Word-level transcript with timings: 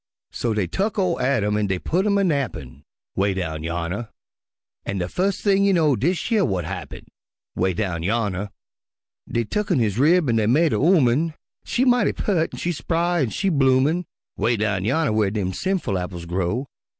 So 0.31 0.55
dey 0.55 0.65
tuck 0.65 0.97
ol' 0.97 1.21
Adam 1.21 1.55
an' 1.55 1.67
dey 1.67 1.77
putt 1.77 2.07
him 2.07 2.17
a 2.17 2.23
nappin', 2.23 2.81
('Way 3.15 3.35
down 3.35 3.61
yonner) 3.61 4.09
An' 4.83 4.97
de 4.97 5.07
fus' 5.07 5.41
thing 5.41 5.63
you 5.63 5.73
know 5.73 5.95
dish 5.95 6.31
yer 6.31 6.39
w'at 6.39 6.65
happen, 6.65 7.05
('Way 7.55 7.75
down 7.75 8.01
yonner) 8.01 8.49
Dey 9.29 9.43
tucken 9.43 9.77
his 9.77 9.99
rib 9.99 10.27
an' 10.27 10.37
dey 10.37 10.47
made 10.47 10.73
a 10.73 10.77
'ooman, 10.77 11.35
She 11.63 11.85
mighty 11.85 12.13
peart 12.13 12.49
an' 12.51 12.57
she 12.57 12.71
spry 12.71 13.19
an' 13.21 13.29
she 13.29 13.49
bloomin', 13.49 14.07
'Way 14.37 14.57
down 14.57 14.85
yonner 14.85 15.13
whar 15.13 15.29
dem 15.29 15.53
sinful 15.53 15.99
apples 15.99 16.25
grow. 16.25 16.65